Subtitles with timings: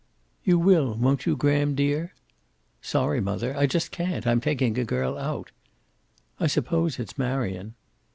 [0.43, 2.11] "You will, won't you, Graham, dear?"
[2.81, 3.55] "Sorry, mother.
[3.55, 4.25] I just can't.
[4.25, 5.51] I'm taking a girl out."
[6.39, 7.75] "I suppose it's Marion."